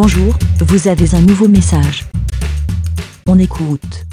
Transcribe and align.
Bonjour, 0.00 0.32
vous 0.60 0.86
avez 0.86 1.12
un 1.16 1.20
nouveau 1.22 1.48
message. 1.48 2.04
On 3.26 3.36
écoute. 3.36 4.04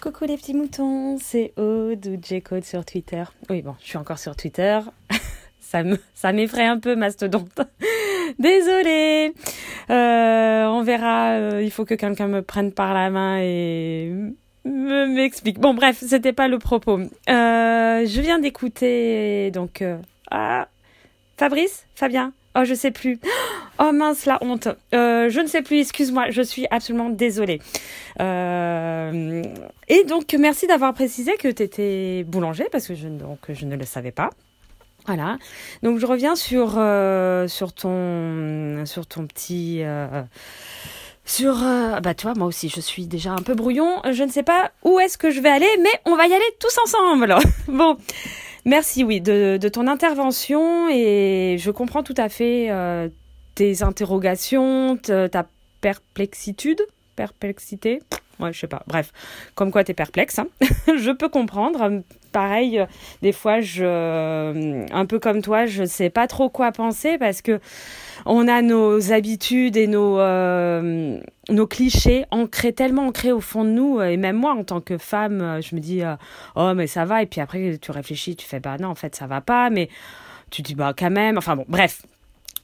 Coucou 0.00 0.24
les 0.24 0.36
petits 0.36 0.54
moutons, 0.54 1.18
c'est 1.20 1.52
Aude 1.56 2.06
ou 2.06 2.16
J-Code 2.22 2.62
sur 2.62 2.84
Twitter. 2.84 3.24
Oui, 3.50 3.60
bon, 3.62 3.74
je 3.80 3.86
suis 3.86 3.98
encore 3.98 4.20
sur 4.20 4.36
Twitter. 4.36 4.78
ça 5.60 5.82
me, 5.82 5.98
ça 6.14 6.30
m'effraie 6.30 6.66
un 6.66 6.78
peu, 6.78 6.94
mastodonte. 6.94 7.60
Désolée. 8.38 9.34
Euh, 9.90 10.66
on 10.66 10.84
verra. 10.84 11.30
euh, 11.38 11.60
il 11.60 11.72
faut 11.72 11.84
que 11.84 11.94
quelqu'un 11.94 12.28
me 12.28 12.42
prenne 12.42 12.70
par 12.70 12.94
la 12.94 13.10
main 13.10 13.40
et 13.40 14.12
me 14.64 15.06
m'explique. 15.08 15.58
Bon, 15.58 15.74
bref, 15.74 16.04
c'était 16.06 16.32
pas 16.32 16.46
le 16.46 16.60
propos. 16.60 17.00
Euh, 17.00 18.06
je 18.06 18.20
viens 18.20 18.38
d'écouter 18.38 19.50
donc 19.50 19.82
ah, 20.30 20.68
Fabrice, 21.36 21.84
Fabien? 21.96 22.32
Oh, 22.56 22.62
je 22.62 22.74
sais 22.74 22.92
plus. 22.92 23.18
Oh 23.78 23.92
mince, 23.92 24.26
la 24.26 24.38
honte. 24.42 24.68
Euh, 24.94 25.28
je 25.28 25.40
ne 25.40 25.46
sais 25.46 25.62
plus. 25.62 25.80
Excuse-moi. 25.80 26.30
Je 26.30 26.42
suis 26.42 26.66
absolument 26.70 27.10
désolée. 27.10 27.60
Euh, 28.20 29.42
et 29.88 30.04
donc, 30.04 30.34
merci 30.38 30.66
d'avoir 30.66 30.94
précisé 30.94 31.32
que 31.38 31.48
tu 31.48 31.62
étais 31.62 32.24
boulanger 32.24 32.68
parce 32.70 32.86
que 32.86 32.94
je, 32.94 33.08
ne 33.08 33.76
le 33.76 33.84
savais 33.84 34.12
pas. 34.12 34.30
Voilà. 35.06 35.36
Donc 35.82 35.98
je 35.98 36.06
reviens 36.06 36.34
sur 36.34 36.76
euh, 36.78 37.46
ton 37.78 39.26
petit 39.26 39.82
sur 41.26 41.54
bah 42.02 42.12
tu 42.14 42.26
vois 42.26 42.34
moi 42.34 42.46
aussi 42.46 42.68
je 42.68 42.80
suis 42.80 43.06
déjà 43.06 43.32
un 43.32 43.42
peu 43.42 43.54
brouillon. 43.54 44.00
Je 44.10 44.24
ne 44.24 44.30
sais 44.30 44.42
pas 44.42 44.70
où 44.82 44.98
est-ce 44.98 45.18
que 45.18 45.30
je 45.30 45.40
vais 45.40 45.50
aller, 45.50 45.68
mais 45.82 45.90
on 46.06 46.16
va 46.16 46.26
y 46.26 46.32
aller 46.32 46.42
tous 46.58 46.78
ensemble. 46.78 47.34
bon. 47.68 47.98
Merci 48.66 49.04
oui 49.04 49.20
de, 49.20 49.58
de 49.60 49.68
ton 49.68 49.86
intervention 49.88 50.88
et 50.88 51.56
je 51.58 51.70
comprends 51.70 52.02
tout 52.02 52.14
à 52.16 52.30
fait 52.30 52.70
tes 53.54 53.82
interrogations, 53.82 54.96
te- 54.96 55.26
ta 55.26 55.46
perplexitude, 55.80 56.80
perplexité. 57.16 58.02
Ouais, 58.40 58.52
je 58.52 58.58
sais 58.60 58.66
pas. 58.66 58.82
Bref, 58.88 59.12
comme 59.54 59.70
quoi 59.70 59.84
t'es 59.84 59.94
perplexe. 59.94 60.38
hein. 60.40 60.48
je 60.88 61.12
peux 61.12 61.28
comprendre. 61.28 62.02
Pareil, 62.32 62.80
euh, 62.80 62.86
des 63.22 63.30
fois, 63.30 63.60
je, 63.60 63.84
euh, 63.84 64.86
un 64.90 65.06
peu 65.06 65.20
comme 65.20 65.40
toi, 65.40 65.66
je 65.66 65.84
sais 65.84 66.10
pas 66.10 66.26
trop 66.26 66.48
quoi 66.48 66.72
penser 66.72 67.16
parce 67.16 67.42
que 67.42 67.60
on 68.26 68.48
a 68.48 68.60
nos 68.60 69.12
habitudes 69.12 69.76
et 69.76 69.86
nos, 69.86 70.18
euh, 70.18 71.20
nos 71.48 71.66
clichés 71.68 72.24
ancrés, 72.32 72.72
tellement 72.72 73.06
ancrés 73.06 73.30
au 73.30 73.40
fond 73.40 73.62
de 73.64 73.70
nous. 73.70 74.00
Et 74.02 74.16
même 74.16 74.36
moi, 74.36 74.52
en 74.54 74.64
tant 74.64 74.80
que 74.80 74.98
femme, 74.98 75.60
je 75.62 75.76
me 75.76 75.80
dis, 75.80 76.02
oh, 76.56 76.72
mais 76.74 76.88
ça 76.88 77.04
va. 77.04 77.22
Et 77.22 77.26
puis 77.26 77.40
après, 77.40 77.78
tu 77.80 77.92
réfléchis, 77.92 78.34
tu 78.34 78.46
fais, 78.46 78.58
bah 78.58 78.78
non, 78.80 78.88
en 78.88 78.94
fait, 78.96 79.14
ça 79.14 79.28
va 79.28 79.40
pas. 79.40 79.70
Mais 79.70 79.88
tu 80.50 80.62
dis, 80.62 80.74
bah 80.74 80.92
quand 80.98 81.10
même. 81.10 81.38
Enfin 81.38 81.54
bon, 81.54 81.64
bref, 81.68 82.02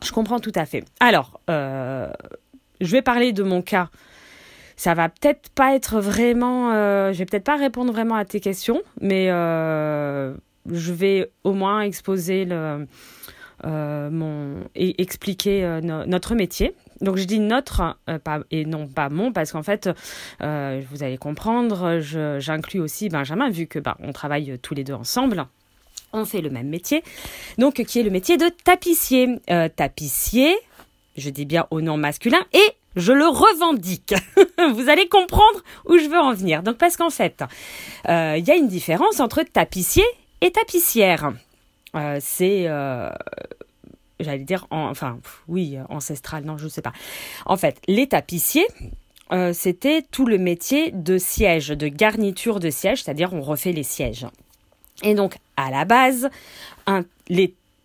je 0.05 0.12
comprends 0.12 0.41
tout 0.41 0.53
à 0.55 0.67
fait. 0.67 0.84
Alors, 1.01 1.41
euh, 1.51 2.11
je 2.81 2.91
vais 2.93 3.03
parler 3.03 3.33
de 3.33 3.43
mon 3.43 3.62
cas 3.62 3.89
ça 4.77 4.95
va 4.95 5.11
peut-être 5.11 5.51
pas 5.51 5.75
être 5.75 6.01
vraiment. 6.01 6.73
euh, 6.73 7.12
je 7.12 7.19
vais 7.19 7.27
peut-être 7.27 7.45
pas 7.45 7.56
répondre 7.56 7.93
vraiment 7.93 8.15
à 8.15 8.25
tes 8.25 8.41
questions, 8.41 8.81
mais 9.03 9.31
euh, 9.31 10.34
je 10.73 10.93
vais 10.95 11.31
au 11.45 11.53
moins 11.53 11.83
exposer 11.83 12.48
euh, 12.51 12.87
mon 13.62 14.65
et 14.75 15.03
expliquer 15.03 15.81
no- 15.83 16.06
notre 16.06 16.34
métier. 16.34 16.75
Donc 17.03 17.19
je 17.19 17.25
dis 17.25 17.41
notre 17.41 17.98
et 18.51 18.65
non 18.65 18.89
pas 18.89 19.11
mon 19.11 19.33
parce 19.33 19.53
qu'en 19.53 19.62
fait, 19.62 19.91
vous 20.41 21.03
allez 21.03 21.19
comprendre, 21.19 21.98
j'inclus 22.39 22.81
aussi 22.81 23.11
Benjamin 23.11 23.51
vu 23.51 23.67
que 23.67 23.78
bah, 23.78 23.98
on 24.01 24.12
travaille 24.12 24.59
tous 24.62 24.73
les 24.73 24.84
deux 24.84 24.95
ensemble. 24.95 25.45
On 26.12 26.25
fait 26.25 26.41
le 26.41 26.50
même 26.50 26.69
métier, 26.69 27.03
donc 27.58 27.75
qui 27.84 28.00
est 28.00 28.03
le 28.03 28.11
métier 28.11 28.36
de 28.36 28.48
tapissier. 28.48 29.28
Euh, 29.50 29.69
tapissier, 29.69 30.56
je 31.16 31.30
dis 31.30 31.44
bien 31.44 31.66
au 31.70 31.80
nom 31.80 31.97
masculin 31.97 32.44
et 32.53 32.64
je 32.97 33.12
le 33.12 33.27
revendique. 33.28 34.14
Vous 34.75 34.88
allez 34.88 35.08
comprendre 35.08 35.62
où 35.86 35.97
je 35.98 36.08
veux 36.08 36.19
en 36.19 36.33
venir. 36.34 36.62
Donc 36.64 36.78
parce 36.78 36.97
qu'en 36.97 37.10
fait, 37.10 37.44
euh, 38.09 38.34
il 38.38 38.44
y 38.44 38.50
a 38.50 38.56
une 38.56 38.66
différence 38.69 39.20
entre 39.20 39.43
tapissier 39.44 40.04
et 40.41 40.50
tapissière. 40.50 41.32
Euh, 41.94 42.19
c'est, 42.20 42.65
j'allais 44.19 44.44
dire, 44.44 44.66
en- 44.70 44.88
enfin 44.91 45.19
oui, 45.49 45.78
ancestral, 45.88 46.44
non, 46.44 46.59
je 46.59 46.66
sais 46.69 46.82
pas. 46.82 46.93
En 47.47 47.56
fait, 47.56 47.81
les 47.87 48.06
tapissiers. 48.09 48.66
c'était 49.53 50.03
tout 50.10 50.26
le 50.26 50.38
métier 50.38 50.91
de 50.91 51.16
siège, 51.19 51.69
de 51.69 51.87
garniture 51.87 52.59
de 52.59 52.69
siège, 52.70 53.04
c'est-à-dire 53.04 53.32
on 53.32 53.43
refait 53.43 53.70
les 53.72 53.84
sièges. 53.84 54.26
Et 55.03 55.15
donc, 55.15 55.37
à 55.56 55.71
la 55.71 55.84
base, 55.84 56.28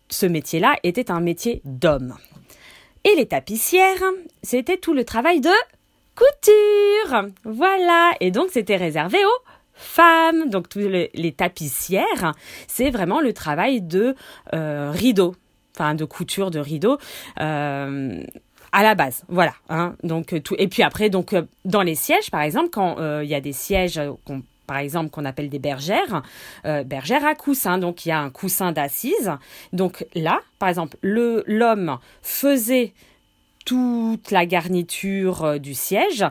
ce 0.10 0.26
métier-là 0.26 0.76
était 0.84 1.12
un 1.12 1.20
métier 1.20 1.62
d'homme. 1.66 2.16
Et 3.04 3.16
les 3.16 3.28
tapissières, 3.28 4.04
c'était 4.44 4.78
tout 4.78 4.94
le 4.94 5.06
travail 5.06 5.40
de 5.40 5.52
couture. 6.16 7.30
Voilà. 7.44 8.14
Et 8.20 8.32
donc, 8.32 8.50
c'était 8.52 8.78
réservé 8.78 9.18
aux 9.24 9.50
femmes. 9.74 10.50
Donc, 10.50 10.70
tous 10.70 10.80
les, 10.80 11.32
tapissières, 11.32 12.34
c'est 12.68 12.90
vraiment 12.90 13.22
le 13.22 13.34
travail 13.34 13.82
de 13.82 14.16
euh, 14.54 14.92
rideau. 14.92 15.36
Enfin, 15.76 15.94
de 15.94 16.06
couture 16.06 16.52
de 16.52 16.60
rideau. 16.60 16.98
Euh, 17.42 18.24
à 18.72 18.84
la 18.84 18.96
base, 18.96 19.24
voilà. 19.30 19.54
Hein. 19.70 19.96
Donc 20.04 20.42
tout 20.44 20.56
et 20.58 20.68
puis 20.68 20.84
après, 20.84 21.10
donc 21.10 21.32
euh, 21.32 21.44
dans 21.64 21.82
les 21.82 21.96
sièges, 21.96 22.30
par 22.30 22.42
exemple, 22.42 22.70
quand 22.72 22.98
il 23.22 23.28
y 23.28 23.36
a 23.36 23.40
des 23.40 23.54
sièges, 23.54 24.02
qu'on- 24.26 24.44
par 24.66 24.78
exemple 24.78 25.10
qu'on 25.10 25.26
appelle 25.26 25.50
des 25.50 25.60
bergères, 25.60 26.24
euh, 26.66 26.84
bergères 26.84 27.26
à 27.26 27.36
coussin. 27.36 27.78
Donc 27.78 28.06
il 28.06 28.10
y 28.10 28.12
a 28.12 28.20
un 28.20 28.30
coussin 28.30 28.72
d'assise. 28.72 29.32
Donc 29.74 30.06
là, 30.16 30.42
par 30.60 30.70
exemple, 30.70 30.98
le 31.02 31.44
l'homme 31.48 31.98
faisait 32.22 32.94
toute 33.66 34.32
la 34.32 34.46
garniture 34.46 35.44
euh, 35.44 35.58
du 35.58 35.74
siège, 35.74 36.26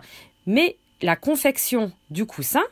mais 0.46 0.76
la 1.02 1.16
confection 1.16 1.92
du 2.10 2.26
coussin, 2.26 2.62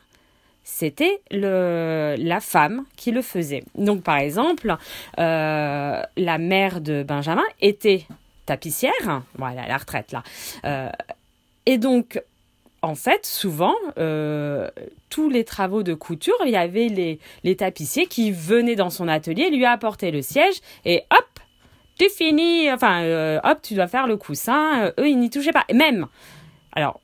c'était 0.64 1.20
la 1.30 2.40
femme 2.40 2.84
qui 2.96 3.10
le 3.10 3.20
faisait. 3.20 3.64
Donc, 3.74 4.04
par 4.04 4.18
exemple, 4.18 4.76
euh, 5.18 6.02
la 6.16 6.38
mère 6.38 6.80
de 6.80 7.02
Benjamin 7.02 7.42
était 7.60 8.06
tapissière. 8.46 8.92
Est 9.38 9.42
à 9.42 9.68
la 9.68 9.76
retraite, 9.76 10.12
là. 10.12 10.22
Et 11.66 11.78
donc, 11.78 12.22
en 12.82 12.96
fait, 12.96 13.24
souvent, 13.24 13.74
euh, 13.96 14.68
tous 15.08 15.30
les 15.30 15.44
travaux 15.44 15.84
de 15.84 15.94
couture, 15.94 16.34
il 16.44 16.50
y 16.50 16.56
avait 16.56 16.88
les, 16.88 17.20
les 17.44 17.56
tapissiers 17.56 18.06
qui 18.06 18.32
venaient 18.32 18.74
dans 18.74 18.90
son 18.90 19.06
atelier, 19.06 19.50
lui 19.50 19.64
apporter 19.64 20.10
le 20.10 20.20
siège, 20.20 20.56
et 20.84 21.04
hop, 21.12 21.40
tu 21.98 22.08
finis, 22.10 22.70
enfin, 22.72 23.02
euh, 23.02 23.38
hop, 23.44 23.58
tu 23.62 23.74
dois 23.74 23.86
faire 23.86 24.08
le 24.08 24.16
coussin. 24.16 24.86
Euh, 24.86 24.92
eux, 24.98 25.08
ils 25.08 25.18
n'y 25.18 25.30
touchaient 25.30 25.52
pas. 25.52 25.64
Même, 25.72 26.08
alors, 26.72 27.00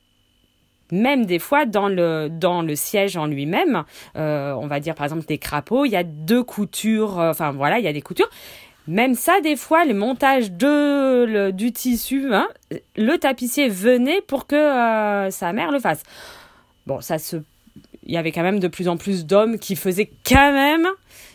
même 0.91 1.25
des 1.25 1.39
fois, 1.39 1.65
dans 1.65 1.87
le, 1.87 2.27
dans 2.29 2.61
le 2.61 2.75
siège 2.75 3.15
en 3.15 3.27
lui-même, 3.27 3.83
on 4.15 4.67
va 4.67 4.79
dire 4.79 4.95
par 4.95 5.05
exemple 5.05 5.25
des 5.27 5.37
crapauds, 5.37 5.85
il 5.85 5.91
y 5.91 5.95
a 5.95 6.03
deux 6.03 6.43
coutures, 6.43 7.19
enfin 7.19 7.51
voilà, 7.51 7.77
il 7.77 7.85
y 7.85 7.87
a 7.87 7.93
des 7.93 8.01
coutures. 8.01 8.29
Même 8.87 9.13
ça, 9.13 9.39
des 9.41 9.55
fois, 9.55 9.85
le 9.85 9.93
montage 9.93 10.51
de, 10.51 11.51
du 11.51 11.71
tissu, 11.71 12.33
hein, 12.33 12.47
le 12.95 13.17
tapissier 13.17 13.69
venait 13.69 14.21
pour 14.21 14.47
que 14.47 14.55
euh, 14.55 15.29
sa 15.29 15.53
mère 15.53 15.71
le 15.71 15.79
fasse. 15.79 16.01
Bon, 16.87 17.01
ça 17.01 17.19
se. 17.19 17.37
Il 18.05 18.13
y 18.13 18.17
avait 18.17 18.31
quand 18.31 18.41
même 18.41 18.59
de 18.59 18.67
plus 18.67 18.87
en 18.87 18.97
plus 18.97 19.25
d'hommes 19.27 19.59
qui 19.59 19.75
faisaient 19.75 20.09
quand 20.25 20.51
même 20.51 20.87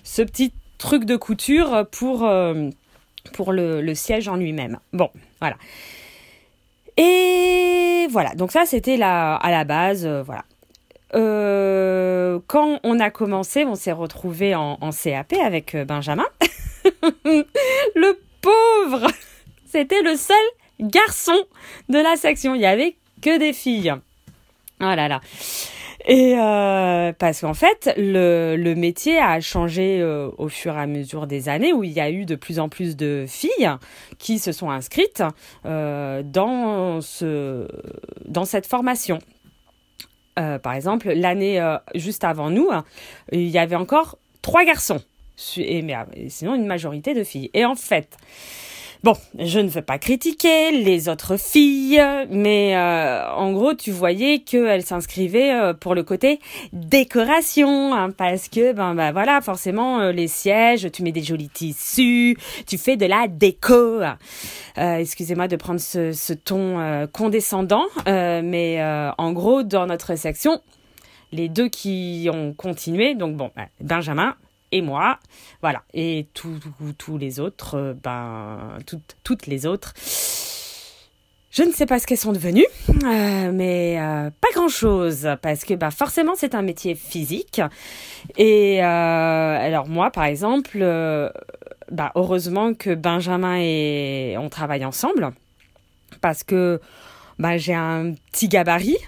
ce 0.03 0.23
petit 0.23 0.53
truc 0.79 1.05
de 1.05 1.15
couture 1.15 1.87
pour, 1.93 2.25
euh, 2.25 2.71
pour 3.33 3.53
le, 3.53 3.81
le 3.81 3.95
siège 3.95 4.27
en 4.27 4.35
lui-même. 4.35 4.81
Bon, 4.93 5.11
voilà. 5.41 5.57
Et 6.97 8.09
voilà, 8.11 8.35
donc 8.35 8.51
ça 8.51 8.65
c'était 8.67 9.01
à 9.01 9.39
la 9.45 9.65
base, 9.65 10.05
euh, 10.07 10.23
voilà. 10.23 10.45
Quand 12.49 12.81
on 12.83 12.99
a 12.99 13.11
commencé, 13.11 13.65
on 13.65 13.77
s'est 13.77 13.93
retrouvé 13.93 14.57
en, 14.57 14.91
CAP 14.91 15.35
avec 15.35 15.77
Benjamin. 15.77 16.27
le 17.25 18.19
pauvre, 18.41 19.07
c'était 19.67 20.03
le 20.03 20.17
seul 20.17 20.37
garçon 20.81 21.39
de 21.89 21.99
la 21.99 22.17
section. 22.17 22.55
Il 22.55 22.61
y 22.61 22.67
avait 22.67 22.97
que 23.23 23.39
des 23.39 23.53
filles. 23.53 23.95
Oh 24.81 24.95
là 24.95 25.09
là. 25.09 25.21
Et 26.07 26.37
euh, 26.39 27.13
parce 27.19 27.41
qu'en 27.41 27.55
fait, 27.55 27.95
le, 27.97 28.75
métier 28.75 29.19
a 29.19 29.41
changé 29.41 30.01
euh, 30.01 30.31
au 30.37 30.49
fur 30.49 30.77
et 30.77 30.81
à 30.81 30.87
mesure 30.87 31.27
des 31.27 31.49
années, 31.49 31.73
où 31.73 31.83
il 31.83 31.93
y 31.93 32.01
a 32.01 32.11
eu 32.11 32.27
de 32.27 32.35
plus 32.35 32.59
en 32.59 32.69
plus 32.69 32.95
de 32.97 33.25
filles 33.27 33.71
qui 34.19 34.39
se 34.39 34.53
sont 34.53 34.71
inscrites 34.71 35.23
euh, 35.65 36.23
dans, 36.23 37.01
ce, 37.01 37.67
dans 38.27 38.45
cette 38.45 38.67
formation. 38.67 39.19
Euh, 40.39 40.59
par 40.59 40.75
exemple, 40.75 41.13
l'année 41.13 41.61
euh, 41.61 41.77
juste 41.95 42.25
avant 42.25 42.51
nous, 42.51 42.69
il 43.33 43.49
y 43.49 43.59
avait 43.59 43.77
encore 43.77 44.19
trois 44.43 44.65
garçons, 44.65 45.01
euh, 45.59 46.05
et 46.15 46.29
sinon 46.29 46.55
une 46.55 46.67
majorité 46.67 47.15
de 47.15 47.25
filles. 47.25 47.51
Et 47.55 47.65
en 47.65 47.75
fait, 47.75 48.17
Bon, 49.05 49.19
je 49.39 49.61
ne 49.61 49.69
veux 49.69 49.83
pas 49.83 49.99
critiquer 49.99 50.71
les 50.71 51.11
autres 51.11 51.37
filles, 51.37 52.03
mais 52.31 52.75
euh, 52.75 53.31
en 53.35 53.53
gros, 53.53 53.75
tu 53.75 53.91
voyais 53.91 54.39
qu'elles 54.39 54.83
s'inscrivaient 54.83 55.53
euh, 55.53 55.75
pour 55.75 55.95
le 55.95 56.03
côté 56.03 56.41
décoration, 56.73 57.95
hein, 57.95 58.13
parce 58.13 58.49
que 58.49 58.73
ben, 58.73 58.95
ben 58.95 59.13
voilà, 59.13 59.43
forcément 59.43 60.01
euh, 60.01 60.11
les 60.11 60.27
sièges, 60.27 60.91
tu 60.91 61.03
mets 61.03 61.13
des 61.13 61.23
jolis 61.23 61.51
tissus, 61.51 62.39
tu 62.67 62.79
fais 62.79 62.97
de 62.97 63.05
la 63.05 63.29
déco. 63.29 64.01
Excusez-moi 64.79 65.49
de 65.49 65.57
prendre 65.57 65.81
ce, 65.81 66.13
ce 66.13 66.33
ton 66.33 67.07
condescendant, 67.13 67.85
mais 68.07 68.83
en 69.19 69.33
gros, 69.33 69.65
dans 69.65 69.85
notre 69.85 70.17
section, 70.17 70.63
les 71.31 71.51
deux 71.51 71.69
qui 71.69 72.31
ont 72.33 72.55
continué, 72.55 73.15
donc 73.15 73.37
bon, 73.37 73.51
ben, 73.55 73.67
Benjamin 73.83 74.35
et 74.75 74.83
moi, 74.83 75.21
voilà, 75.61 75.85
et 75.95 76.27
tous 76.35 77.17
les 77.17 77.39
autres, 77.39 77.77
euh, 77.77 77.95
ben, 77.95 78.77
toutes, 79.23 79.47
les 79.47 79.67
autres. 79.67 79.95
Je 81.53 81.63
ne 81.63 81.71
sais 81.71 81.87
pas 81.87 82.01
ce 82.01 82.09
qu'elles 82.09 82.19
sont 82.19 82.33
devenues, 82.33 82.67
euh, 83.05 83.53
mais 83.53 84.01
euh, 84.01 84.31
pas 84.41 84.49
grand-chose, 84.53 85.29
parce 85.43 85.65
que 85.65 85.75
bah, 85.75 85.93
forcément 85.93 86.33
c'est 86.35 86.57
un 86.57 86.63
métier 86.63 86.97
physique. 86.97 87.61
Et 88.37 88.81
alors 88.83 89.87
moi, 89.87 90.11
par 90.11 90.25
exemple, 90.25 90.81
bah, 91.93 92.11
heureusement 92.17 92.75
que 92.75 92.97
Benjamin 92.97 93.59
et 93.61 94.35
on 94.41 94.49
travaille 94.49 94.85
ensemble, 94.85 95.31
parce 96.21 96.43
que 96.43 96.81
bah, 97.39 97.59
j'ai 97.59 97.75
un 97.75 98.15
petit 98.33 98.49
gabarit, 98.49 98.99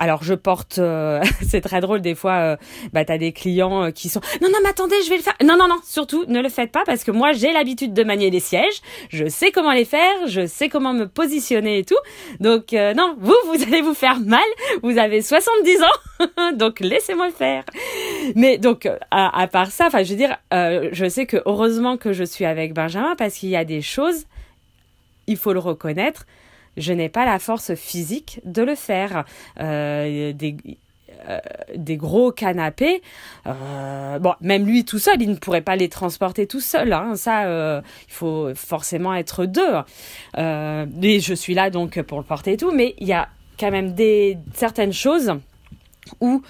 alors 0.00 0.24
je 0.24 0.32
porte, 0.32 0.78
euh, 0.78 1.22
c'est 1.46 1.60
très 1.60 1.80
drôle 1.80 2.00
des 2.00 2.14
fois, 2.14 2.32
euh, 2.32 2.56
bah 2.92 3.04
t'as 3.04 3.18
des 3.18 3.32
clients 3.32 3.84
euh, 3.84 3.90
qui 3.90 4.08
sont, 4.08 4.20
non 4.40 4.48
non 4.48 4.58
mais 4.62 4.70
attendez, 4.70 4.96
je 5.04 5.10
vais 5.10 5.18
le 5.18 5.22
faire. 5.22 5.36
Non 5.44 5.56
non 5.58 5.68
non, 5.68 5.78
surtout 5.84 6.24
ne 6.26 6.40
le 6.40 6.48
faites 6.48 6.72
pas 6.72 6.82
parce 6.84 7.04
que 7.04 7.10
moi 7.10 7.32
j'ai 7.32 7.52
l'habitude 7.52 7.92
de 7.92 8.02
manier 8.02 8.30
les 8.30 8.40
sièges, 8.40 8.80
je 9.10 9.28
sais 9.28 9.52
comment 9.52 9.72
les 9.72 9.84
faire, 9.84 10.26
je 10.26 10.46
sais 10.46 10.70
comment 10.70 10.94
me 10.94 11.06
positionner 11.06 11.78
et 11.78 11.84
tout. 11.84 11.98
Donc 12.40 12.72
non, 12.72 13.14
vous 13.18 13.36
vous 13.46 13.62
allez 13.62 13.82
vous 13.82 13.94
faire 13.94 14.18
mal. 14.20 14.40
Vous 14.82 14.96
avez 14.96 15.20
70 15.20 15.82
ans, 15.82 16.52
donc 16.54 16.80
laissez-moi 16.80 17.26
le 17.26 17.32
faire. 17.32 17.64
Mais 18.34 18.56
donc 18.56 18.88
à, 19.10 19.46
part 19.48 19.70
ça, 19.70 19.88
je 20.02 20.10
veux 20.10 20.16
dire, 20.16 20.36
je 20.50 21.08
sais 21.08 21.26
que 21.26 21.36
heureusement 21.44 21.98
que 21.98 22.14
je 22.14 22.24
suis 22.24 22.46
avec 22.46 22.72
Benjamin 22.72 23.14
parce 23.16 23.34
qu'il 23.34 23.50
y 23.50 23.56
a 23.56 23.64
des 23.66 23.82
choses, 23.82 24.24
il 25.26 25.36
faut 25.36 25.52
le 25.52 25.58
reconnaître 25.58 26.24
je 26.80 26.92
n'ai 26.92 27.08
pas 27.08 27.24
la 27.24 27.38
force 27.38 27.74
physique 27.74 28.40
de 28.44 28.62
le 28.62 28.74
faire. 28.74 29.24
Euh, 29.60 30.32
des, 30.32 30.56
euh, 31.28 31.38
des 31.76 31.96
gros 31.96 32.32
canapés. 32.32 33.02
Euh, 33.46 34.18
même 34.40 34.66
lui 34.66 34.84
tout 34.84 34.98
seul, 34.98 35.20
il 35.20 35.30
ne 35.30 35.36
pourrait 35.36 35.60
pas 35.60 35.76
les 35.76 35.88
transporter 35.88 36.46
tout 36.46 36.60
seul. 36.60 36.92
Hein. 36.92 37.14
Ça, 37.16 37.82
il 38.08 38.12
faut 38.12 38.54
forcément 38.54 39.14
être 39.14 39.44
deux. 39.46 39.74
et 40.36 41.20
je 41.20 41.34
suis 41.34 41.54
là 41.54 41.70
donc 41.70 42.00
pour 42.02 42.18
le 42.18 42.24
porter 42.24 42.52
et 42.52 42.56
tout. 42.56 42.72
Mais 42.72 42.94
il 42.98 43.06
y 43.06 43.12
a 43.12 43.28
quand 43.58 43.70
même 43.70 43.94
des 43.94 44.38
certaines 44.54 44.94
choses 44.94 45.34
où 46.20 46.42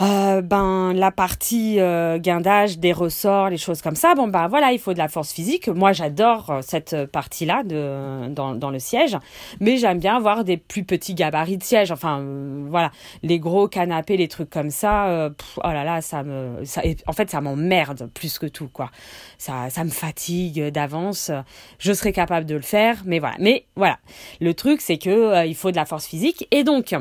euh, 0.00 0.42
ben 0.42 0.92
la 0.92 1.12
partie 1.12 1.78
euh, 1.78 2.18
guindage 2.18 2.78
des 2.78 2.92
ressorts 2.92 3.48
les 3.48 3.56
choses 3.56 3.80
comme 3.80 3.94
ça. 3.94 4.14
Bon 4.14 4.26
ben 4.26 4.48
voilà 4.48 4.72
il 4.72 4.80
faut 4.80 4.92
de 4.92 4.98
la 4.98 5.08
force 5.08 5.32
physique. 5.32 5.68
Moi 5.68 5.92
j'adore 5.92 6.50
euh, 6.50 6.60
cette 6.62 7.06
partie 7.06 7.46
là 7.46 7.62
de 7.62 8.28
dans, 8.30 8.54
dans 8.54 8.70
le 8.70 8.80
siège. 8.80 9.16
Mais 9.60 9.76
j'aime 9.76 10.00
bien 10.00 10.16
avoir 10.16 10.42
des 10.42 10.56
plus 10.56 10.82
petits 10.82 11.14
gabarits 11.14 11.58
de 11.58 11.62
siège. 11.62 11.92
Enfin 11.92 12.20
euh, 12.20 12.66
voilà. 12.68 12.90
Les 13.22 13.38
gros 13.38 13.68
canapés 13.68 14.16
les 14.16 14.26
trucs 14.26 14.50
comme 14.50 14.70
ça 14.70 15.30
oh 15.58 15.68
là 15.68 15.84
là 15.84 16.00
ça 16.00 16.24
me 16.24 16.64
ça, 16.64 16.82
en 17.06 17.12
fait 17.12 17.30
ça 17.30 17.40
m'emmerde 17.40 18.10
plus 18.14 18.38
que 18.38 18.46
tout 18.46 18.68
quoi. 18.68 18.90
Ça 19.38 19.70
ça 19.70 19.84
me 19.84 19.90
fatigue 19.90 20.70
d'avance. 20.72 21.30
Je 21.78 21.92
serais 21.92 22.12
capable 22.12 22.46
de 22.46 22.56
le 22.56 22.62
faire 22.62 23.02
mais 23.04 23.20
voilà. 23.20 23.36
Mais 23.38 23.66
voilà. 23.76 23.98
Le 24.40 24.54
truc 24.54 24.80
c'est 24.80 24.98
que 24.98 25.46
il 25.46 25.54
faut 25.54 25.70
de 25.70 25.76
la 25.76 25.84
force 25.84 26.06
physique. 26.06 26.48
Et 26.50 26.64
donc 26.64 26.96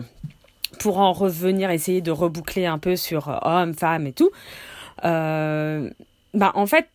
pour 0.79 0.99
en 0.99 1.13
revenir, 1.13 1.69
essayer 1.69 2.01
de 2.01 2.11
reboucler 2.11 2.65
un 2.65 2.79
peu 2.79 2.95
sur 2.95 3.29
euh, 3.29 3.37
hommes, 3.41 3.73
femmes 3.73 4.07
et 4.07 4.13
tout, 4.13 4.31
euh, 5.05 5.89
bah 6.33 6.51
en 6.55 6.65
fait, 6.65 6.87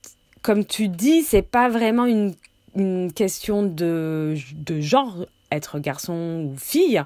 comme 0.43 0.65
tu 0.65 0.89
dis, 0.89 1.23
c'est 1.23 1.43
pas 1.43 1.69
vraiment 1.69 2.07
une, 2.07 2.35
une 2.75 3.13
question 3.13 3.63
de, 3.63 4.35
de 4.55 4.81
genre, 4.81 5.27
être 5.51 5.79
garçon 5.79 6.51
ou 6.53 6.57
fille. 6.59 7.03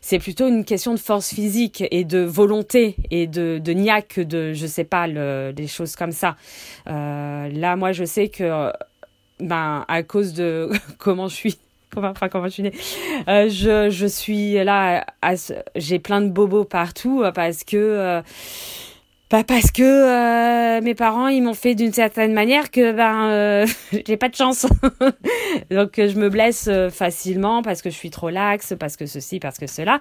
C'est 0.00 0.18
plutôt 0.18 0.46
une 0.46 0.64
question 0.64 0.94
de 0.94 0.98
force 0.98 1.34
physique 1.34 1.84
et 1.90 2.04
de 2.04 2.20
volonté 2.20 2.96
et 3.10 3.26
de, 3.26 3.60
de 3.62 3.72
niaque, 3.72 4.20
de 4.20 4.52
je 4.52 4.66
sais 4.66 4.84
pas, 4.84 5.06
le, 5.06 5.52
des 5.52 5.66
choses 5.66 5.96
comme 5.96 6.12
ça. 6.12 6.36
Euh, 6.88 7.48
là, 7.48 7.76
moi, 7.76 7.92
je 7.92 8.04
sais 8.04 8.28
que 8.28 8.72
ben 9.40 9.84
à 9.88 10.02
cause 10.02 10.32
de 10.32 10.70
comment 10.98 11.28
je 11.28 11.34
suis 11.34 11.58
enfin. 11.96 12.28
Euh, 13.28 13.48
je, 13.48 13.90
je 13.90 14.06
suis 14.06 14.54
là, 14.64 15.04
j'ai 15.74 15.98
plein 15.98 16.20
de 16.20 16.28
bobos 16.28 16.64
partout 16.64 17.22
euh, 17.22 17.32
parce 17.32 17.64
que 17.64 17.76
euh, 17.76 18.22
bah 19.28 19.42
parce 19.42 19.72
que 19.72 19.82
euh, 19.82 20.80
mes 20.82 20.94
parents 20.94 21.26
ils 21.26 21.42
m'ont 21.42 21.52
fait 21.52 21.74
d'une 21.74 21.92
certaine 21.92 22.32
manière 22.32 22.70
que 22.70 22.92
ben 22.92 23.24
euh, 23.24 23.66
j'ai 24.06 24.16
pas 24.16 24.28
de 24.28 24.36
chance 24.36 24.66
donc 25.70 25.94
je 25.96 26.16
me 26.16 26.28
blesse 26.28 26.70
facilement 26.92 27.62
parce 27.62 27.82
que 27.82 27.90
je 27.90 27.96
suis 27.96 28.10
trop 28.10 28.30
laxe 28.30 28.74
parce 28.78 28.96
que 28.96 29.06
ceci 29.06 29.40
parce 29.40 29.58
que 29.58 29.66
cela 29.66 29.98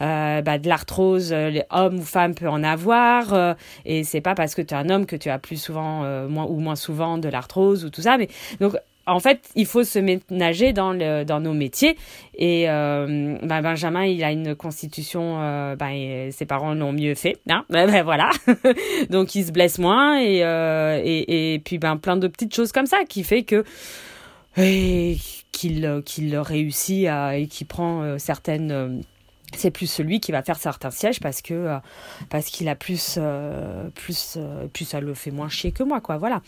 euh, 0.00 0.42
bah, 0.42 0.58
de 0.58 0.68
l'arthrose 0.68 1.32
les 1.32 1.64
hommes 1.70 1.98
ou 1.98 2.02
femmes 2.02 2.36
peuvent 2.36 2.52
en 2.52 2.62
avoir 2.62 3.56
et 3.84 4.04
c'est 4.04 4.20
pas 4.20 4.36
parce 4.36 4.54
que 4.54 4.62
tu 4.62 4.74
es 4.74 4.76
un 4.76 4.90
homme 4.90 5.06
que 5.06 5.16
tu 5.16 5.28
as 5.28 5.40
plus 5.40 5.60
souvent 5.60 6.02
moins 6.28 6.46
ou 6.46 6.60
moins 6.60 6.76
souvent 6.76 7.18
de 7.18 7.28
l'arthrose 7.28 7.84
ou 7.84 7.90
tout 7.90 8.02
ça 8.02 8.16
mais 8.16 8.28
donc 8.60 8.76
en 9.08 9.20
fait, 9.20 9.48
il 9.54 9.66
faut 9.66 9.84
se 9.84 9.98
ménager 9.98 10.72
dans, 10.72 10.94
nos 10.94 11.54
métiers. 11.54 11.96
Et 12.34 12.68
euh, 12.68 13.36
ben 13.42 13.62
Benjamin, 13.62 14.04
il 14.04 14.22
a 14.22 14.30
une 14.30 14.54
constitution, 14.54 15.40
euh, 15.40 15.76
ben, 15.76 16.30
ses 16.30 16.46
parents 16.46 16.74
l'ont 16.74 16.92
mieux 16.92 17.14
fait. 17.14 17.38
Hein 17.48 17.64
ben, 17.70 18.02
voilà. 18.02 18.30
Donc, 19.10 19.34
il 19.34 19.46
se 19.46 19.52
blesse 19.52 19.78
moins. 19.78 20.20
Et, 20.20 20.44
euh, 20.44 21.58
puis, 21.64 21.78
plein 21.78 22.16
de 22.16 22.28
petites 22.28 22.54
choses 22.54 22.72
comme 22.72 22.86
ça 22.86 22.98
qui 23.08 23.24
fait 23.24 23.44
qu'il 23.44 23.64
réussit 26.38 27.08
et 27.34 27.46
qu'il 27.48 27.66
prend 27.66 28.18
certaines 28.18 29.02
c'est 29.56 29.70
plus 29.70 29.86
celui 29.86 30.20
qui 30.20 30.30
va 30.30 30.42
faire 30.42 30.58
certains 30.58 30.90
sièges 30.90 31.20
parce 31.20 31.40
qu'il 31.40 32.68
a 32.68 32.74
plus 32.74 33.18
plus 33.94 34.38
plus 34.74 34.84
ça 34.84 35.00
le 35.00 35.14
fait 35.14 35.30
moins 35.30 35.48
chier 35.48 35.72
que 35.72 35.82
moi 35.82 36.02
voilà 36.18 36.42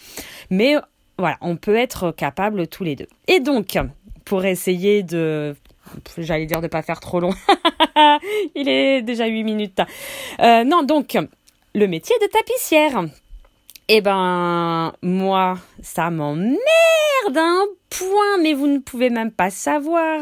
mais 0.51 0.77
voilà, 1.21 1.39
on 1.41 1.57
peut 1.57 1.77
être 1.77 2.11
capable 2.11 2.67
tous 2.67 2.85
les 2.85 2.97
deux. 2.97 3.09
Et 3.29 3.41
donc, 3.41 3.79
pour 4.25 4.45
essayer 4.45 5.03
de 5.03 5.55
j'allais 6.19 6.47
dire 6.47 6.61
de 6.61 6.69
pas 6.69 6.83
faire 6.83 7.01
trop 7.01 7.21
long. 7.21 7.35
Il 8.55 8.69
est 8.69 9.03
déjà 9.03 9.27
8 9.27 9.45
minutes. 9.45 9.81
Euh, 10.41 10.65
non, 10.65 10.83
donc, 10.83 11.19
le 11.75 11.87
métier 11.87 12.17
de 12.21 12.27
tapissière. 12.27 13.05
Eh 13.89 14.01
ben, 14.01 14.93
moi, 15.03 15.59
ça 15.83 16.11
m'emmerde 16.11 16.57
un 17.37 17.65
point, 17.89 18.39
mais 18.41 18.55
vous 18.55 18.69
ne 18.69 18.79
pouvez 18.79 19.11
même 19.11 19.33
pas 19.33 19.51
savoir 19.51 20.21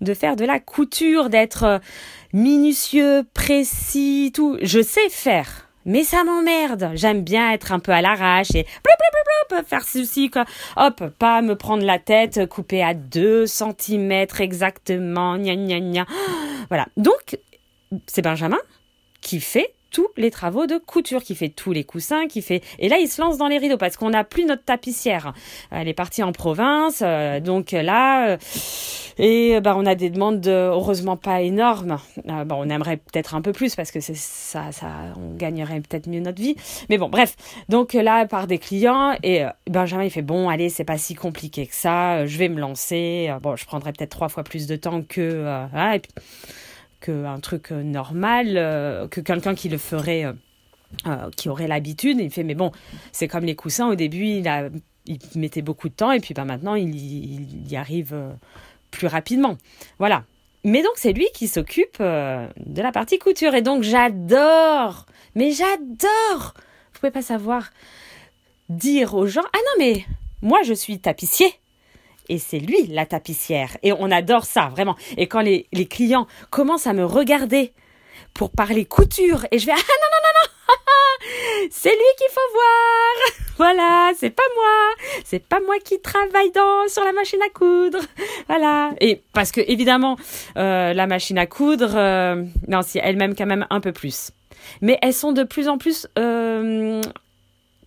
de 0.00 0.14
faire 0.14 0.36
de 0.36 0.44
la 0.44 0.60
couture, 0.60 1.28
d'être 1.28 1.80
minutieux, 2.32 3.24
précis, 3.34 4.30
tout. 4.32 4.58
Je 4.62 4.80
sais 4.80 5.08
faire. 5.08 5.69
Mais 5.86 6.04
ça 6.04 6.24
m'emmerde. 6.24 6.90
J'aime 6.94 7.22
bien 7.22 7.52
être 7.52 7.72
un 7.72 7.78
peu 7.78 7.92
à 7.92 8.02
l'arrache 8.02 8.54
et 8.54 8.66
faire 9.66 9.82
ceci, 9.84 10.30
quoi. 10.30 10.44
Hop, 10.76 11.02
pas 11.18 11.42
me 11.42 11.56
prendre 11.56 11.84
la 11.84 11.98
tête, 11.98 12.46
couper 12.48 12.82
à 12.82 12.94
2 12.94 13.46
cm 13.46 14.26
exactement, 14.38 15.36
gna 15.36 15.56
gna 15.56 15.80
gna. 15.80 16.06
Voilà. 16.68 16.86
Donc, 16.96 17.38
c'est 18.06 18.22
Benjamin 18.22 18.58
qui 19.20 19.40
fait 19.40 19.74
tous 19.90 20.08
les 20.16 20.30
travaux 20.30 20.66
de 20.66 20.78
couture, 20.78 21.22
qui 21.22 21.34
fait 21.34 21.48
tous 21.48 21.72
les 21.72 21.84
coussins, 21.84 22.26
qui 22.26 22.42
fait 22.42 22.62
et 22.78 22.88
là 22.88 22.98
il 22.98 23.08
se 23.08 23.20
lance 23.20 23.38
dans 23.38 23.48
les 23.48 23.58
rideaux 23.58 23.76
parce 23.76 23.96
qu'on 23.96 24.10
n'a 24.10 24.24
plus 24.24 24.44
notre 24.44 24.64
tapissière. 24.64 25.32
Elle 25.70 25.88
est 25.88 25.94
partie 25.94 26.22
en 26.22 26.32
province, 26.32 27.02
euh, 27.02 27.40
donc 27.40 27.72
là 27.72 28.28
euh, 28.28 28.36
et 29.18 29.60
bah 29.60 29.74
on 29.76 29.86
a 29.86 29.94
des 29.94 30.10
demandes 30.10 30.40
de, 30.40 30.50
heureusement 30.50 31.16
pas 31.16 31.42
énormes. 31.42 31.98
Euh, 32.28 32.44
bon, 32.44 32.56
on 32.58 32.68
aimerait 32.68 32.96
peut-être 32.96 33.34
un 33.34 33.42
peu 33.42 33.52
plus 33.52 33.74
parce 33.74 33.90
que 33.90 34.00
c'est 34.00 34.16
ça, 34.16 34.72
ça, 34.72 34.88
on 35.16 35.34
gagnerait 35.36 35.80
peut-être 35.80 36.08
mieux 36.08 36.20
notre 36.20 36.40
vie. 36.40 36.56
Mais 36.88 36.98
bon, 36.98 37.08
bref. 37.08 37.36
donc 37.68 37.92
là 37.92 38.26
par 38.26 38.46
des 38.46 38.58
clients 38.58 39.14
et 39.22 39.44
Benjamin 39.68 40.04
il 40.04 40.10
fait 40.10 40.22
bon 40.22 40.48
allez 40.48 40.68
c'est 40.68 40.84
pas 40.84 40.98
si 40.98 41.14
compliqué 41.14 41.66
que 41.66 41.74
ça, 41.74 42.26
je 42.26 42.38
vais 42.38 42.48
me 42.48 42.60
lancer. 42.60 43.30
bon 43.42 43.56
je 43.56 43.64
prendrai 43.64 43.92
peut-être 43.92 44.10
trois 44.10 44.28
fois 44.28 44.44
plus 44.44 44.66
de 44.66 44.76
temps 44.76 45.02
que 45.02 45.66
et 45.94 45.98
puis, 45.98 46.12
qu'un 47.00 47.40
truc 47.40 47.72
euh, 47.72 47.82
normal, 47.82 48.56
euh, 48.56 49.08
que 49.08 49.20
quelqu'un 49.20 49.54
qui 49.54 49.68
le 49.68 49.78
ferait, 49.78 50.24
euh, 51.06 51.30
qui 51.36 51.48
aurait 51.48 51.68
l'habitude. 51.68 52.18
Il 52.20 52.30
fait, 52.30 52.44
mais 52.44 52.54
bon, 52.54 52.72
c'est 53.12 53.28
comme 53.28 53.44
les 53.44 53.56
coussins, 53.56 53.88
au 53.88 53.94
début, 53.94 54.24
il, 54.24 54.48
a, 54.48 54.68
il 55.06 55.18
mettait 55.36 55.62
beaucoup 55.62 55.88
de 55.88 55.94
temps, 55.94 56.12
et 56.12 56.20
puis 56.20 56.34
ben, 56.34 56.44
maintenant, 56.44 56.74
il, 56.74 56.94
il 56.94 57.68
y 57.70 57.76
arrive 57.76 58.14
plus 58.90 59.06
rapidement. 59.06 59.56
Voilà. 59.98 60.24
Mais 60.62 60.82
donc, 60.82 60.92
c'est 60.96 61.12
lui 61.12 61.26
qui 61.32 61.48
s'occupe 61.48 62.00
de 62.00 62.82
la 62.82 62.92
partie 62.92 63.18
couture. 63.18 63.54
Et 63.54 63.62
donc, 63.62 63.82
j'adore, 63.82 65.06
mais 65.34 65.52
j'adore, 65.52 66.54
vous 66.92 67.00
pouvez 67.00 67.10
pas 67.10 67.22
savoir, 67.22 67.70
dire 68.68 69.14
aux 69.14 69.26
gens, 69.26 69.44
ah 69.54 69.58
non, 69.58 69.84
mais 69.84 70.04
moi, 70.42 70.62
je 70.62 70.74
suis 70.74 70.98
tapissier. 70.98 71.59
Et 72.30 72.38
c'est 72.38 72.60
lui 72.60 72.86
la 72.86 73.04
tapissière. 73.04 73.76
Et 73.82 73.92
on 73.92 74.10
adore 74.10 74.44
ça, 74.44 74.68
vraiment. 74.68 74.96
Et 75.18 75.26
quand 75.26 75.40
les, 75.40 75.66
les 75.72 75.86
clients 75.86 76.26
commencent 76.50 76.86
à 76.86 76.94
me 76.94 77.04
regarder 77.04 77.72
pour 78.32 78.50
parler 78.50 78.84
couture, 78.86 79.44
et 79.50 79.58
je 79.58 79.66
vais, 79.66 79.72
ah 79.72 79.76
non, 79.76 79.82
non, 79.82 80.18
non, 80.22 80.32
non, 80.40 80.76
c'est 81.70 81.90
lui 81.90 82.12
qu'il 82.16 82.30
faut 82.30 82.52
voir. 82.54 83.36
Voilà, 83.60 84.12
c'est 84.16 84.30
pas 84.30 84.42
moi, 84.54 85.06
c'est 85.22 85.46
pas 85.46 85.60
moi 85.60 85.74
qui 85.84 86.00
travaille 86.00 86.50
dans 86.50 86.88
sur 86.88 87.04
la 87.04 87.12
machine 87.12 87.40
à 87.44 87.50
coudre. 87.50 87.98
Voilà. 88.48 88.92
Et 89.02 89.22
parce 89.34 89.52
que 89.52 89.60
évidemment, 89.60 90.16
euh, 90.56 90.94
la 90.94 91.06
machine 91.06 91.36
à 91.36 91.44
coudre, 91.44 91.94
euh, 91.94 92.42
non, 92.68 92.80
c'est 92.80 93.00
elle-même 93.00 93.34
quand 93.34 93.44
même 93.44 93.66
un 93.68 93.80
peu 93.80 93.92
plus. 93.92 94.30
Mais 94.80 94.98
elles 95.02 95.12
sont 95.12 95.32
de 95.32 95.42
plus 95.42 95.68
en 95.68 95.76
plus 95.76 96.06
euh, 96.18 97.02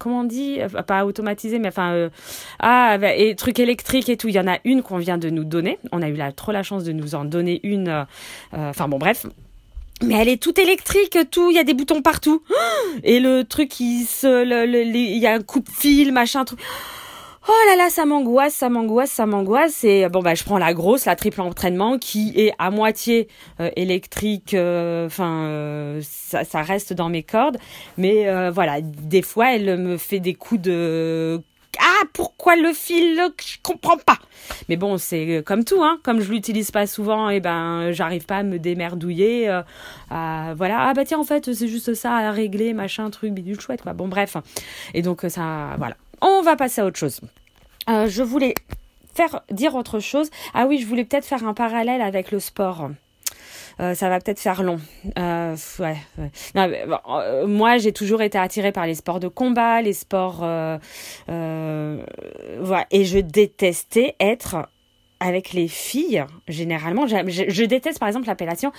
comment 0.04 0.20
on 0.20 0.24
dit 0.26 0.60
pas 0.86 1.06
automatisé 1.06 1.60
mais 1.60 1.70
enfin 1.70 1.94
euh, 1.94 2.10
ah 2.60 2.98
bah, 2.98 3.16
et 3.16 3.36
trucs 3.36 3.60
électriques 3.60 4.10
et 4.10 4.18
tout 4.18 4.28
il 4.28 4.36
y 4.36 4.40
en 4.40 4.48
a 4.48 4.58
une 4.66 4.84
qu'on 4.84 4.98
vient 4.98 5.18
de 5.18 5.30
nous 5.30 5.46
donner 5.46 5.80
on 5.94 6.02
a 6.02 6.10
eu 6.10 6.18
trop 6.36 6.52
la 6.52 6.62
chance 6.62 6.84
de 6.84 6.92
nous 6.92 7.16
en 7.16 7.24
donner 7.24 7.62
une 7.64 7.88
euh, 7.88 8.04
euh, 8.54 8.70
enfin 8.70 8.90
bon 8.90 8.98
bref 8.98 9.26
mais 10.02 10.16
elle 10.16 10.28
est 10.28 10.42
toute 10.42 10.60
électrique, 10.60 11.18
tout, 11.32 11.50
il 11.50 11.56
y 11.56 11.60
a 11.60 11.64
des 11.64 11.74
boutons 11.74 12.02
partout. 12.02 12.44
Et 13.04 13.22
le 13.22 13.44
truc, 13.44 13.70
qui 13.70 14.04
se, 14.04 14.44
il 14.44 15.18
y 15.18 15.28
a 15.28 15.34
un 15.34 15.42
coupe-fil, 15.42 16.12
machin, 16.12 16.44
truc. 16.44 16.60
Oh 17.46 17.52
là 17.68 17.76
là, 17.76 17.90
ça 17.90 18.06
m'angoisse, 18.06 18.54
ça 18.54 18.70
m'angoisse, 18.70 19.12
ça 19.12 19.26
m'angoisse. 19.26 19.84
Et 19.84 20.08
bon 20.08 20.22
bah 20.22 20.34
je 20.34 20.46
prends 20.46 20.58
la 20.58 20.74
grosse, 20.74 21.04
la 21.04 21.18
triple 21.18 21.42
entraînement 21.42 21.98
qui 21.98 22.32
est 22.38 22.54
à 22.58 22.72
moitié 22.72 23.28
euh, 23.60 23.70
électrique. 23.76 24.54
Euh, 24.54 25.08
enfin, 25.08 25.44
euh, 25.44 26.00
ça, 26.04 26.46
ça, 26.46 26.62
reste 26.62 26.94
dans 26.94 27.10
mes 27.10 27.22
cordes. 27.24 27.58
Mais 27.98 28.50
voilà, 28.50 28.80
des 28.82 29.22
fois 29.22 29.54
elle 29.56 29.78
me 29.78 29.98
fait 29.98 30.22
des 30.22 30.36
coups 30.36 30.62
de 30.62 31.42
ah 31.80 32.06
pourquoi 32.14 32.56
le 32.56 32.72
fil 32.72 33.20
je 33.44 33.58
comprends 33.64 33.98
pas 33.98 34.20
mais 34.70 34.78
bon 34.78 35.00
c'est 35.00 35.42
comme 35.44 35.64
tout 35.64 35.84
hein 35.84 35.98
comme 36.04 36.22
je 36.22 36.32
l'utilise 36.32 36.70
pas 36.70 36.86
souvent 36.86 37.32
et 37.32 37.38
eh 37.38 37.40
ben 37.40 37.92
j'arrive 37.92 38.28
pas 38.28 38.38
à 38.38 38.44
me 38.44 38.60
démerdouiller 38.60 39.50
à, 40.12 40.54
voilà 40.56 40.90
ah 40.90 40.94
bah 40.94 41.04
tiens 41.04 41.18
en 41.18 41.24
fait 41.24 41.52
c'est 41.52 41.68
juste 41.68 41.96
ça 41.96 42.16
à 42.16 42.32
régler 42.32 42.74
machin 42.74 43.10
truc 43.10 43.34
bidule 43.34 43.60
chouette 43.60 43.82
quoi 43.82 43.94
bon 43.94 44.08
bref 44.08 44.38
et 44.94 45.02
donc 45.02 45.26
ça 45.28 45.74
voilà 45.80 45.96
on 46.24 46.42
va 46.42 46.56
passer 46.56 46.82
à 46.82 46.86
autre 46.86 46.98
chose. 46.98 47.22
Euh, 47.90 48.08
je 48.08 48.24
voulais 48.24 48.56
faire 49.14 49.42
dire 49.52 49.76
autre 49.76 50.00
chose. 50.00 50.30
Ah 50.54 50.66
oui, 50.68 50.80
je 50.80 50.88
voulais 50.88 51.04
peut-être 51.04 51.26
faire 51.26 51.46
un 51.46 51.54
parallèle 51.54 52.02
avec 52.02 52.32
le 52.32 52.40
sport. 52.40 52.90
Euh, 53.80 53.96
ça 53.96 54.08
va 54.08 54.20
peut-être 54.20 54.40
faire 54.40 54.64
long. 54.64 54.80
Euh, 55.18 55.56
moi, 57.48 57.78
j'ai 57.78 57.92
toujours 57.92 58.22
été 58.22 58.38
attirée 58.38 58.72
par 58.72 58.86
les 58.86 58.96
sports 58.96 59.20
de 59.20 59.28
combat, 59.28 59.82
les 59.82 59.94
sports, 59.94 60.44
et 60.46 60.76
je 61.28 63.20
détestais 63.20 64.16
être 64.20 64.70
avec 65.20 65.54
les 65.54 65.68
filles. 65.68 66.24
Généralement, 66.48 67.08
je, 67.08 67.66
déteste 67.66 68.00
par 68.00 68.08
exemple 68.08 68.28
l'appellation. 68.28 68.72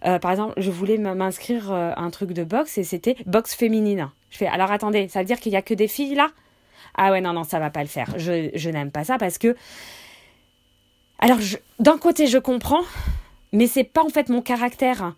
par 0.00 0.30
exemple, 0.30 0.54
je 0.56 0.70
voulais 0.70 0.96
m'inscrire 0.96 1.70
un 1.70 2.10
truc 2.10 2.32
de 2.32 2.44
boxe 2.44 2.78
et 2.78 2.84
c'était 2.84 3.16
boxe 3.26 3.54
féminine. 3.54 4.10
Je 4.30 4.38
fais 4.38 4.46
alors 4.46 4.70
attendez, 4.70 5.08
ça 5.08 5.18
veut 5.20 5.26
dire 5.26 5.40
qu'il 5.40 5.52
y 5.52 5.56
a 5.56 5.62
que 5.62 5.74
des 5.74 5.88
filles 5.88 6.14
là? 6.14 6.30
Ah 6.94 7.12
ouais, 7.12 7.20
non, 7.20 7.32
non, 7.32 7.44
ça 7.44 7.58
va 7.58 7.70
pas 7.70 7.82
le 7.82 7.88
faire. 7.88 8.14
Je, 8.16 8.50
je 8.54 8.70
n'aime 8.70 8.90
pas 8.90 9.04
ça 9.04 9.18
parce 9.18 9.38
que. 9.38 9.56
Alors, 11.18 11.38
d'un 11.78 11.98
côté, 11.98 12.26
je 12.26 12.38
comprends, 12.38 12.82
mais 13.52 13.66
c'est 13.66 13.84
pas 13.84 14.02
en 14.02 14.08
fait 14.08 14.28
mon 14.28 14.42
caractère. 14.42 15.14